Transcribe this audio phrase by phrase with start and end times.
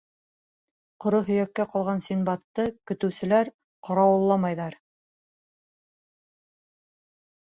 [1.03, 3.51] Ҡоро һөйәккә ҡалған Синдбадты көтөүселәр
[3.89, 4.79] ҡарауылламайҙар.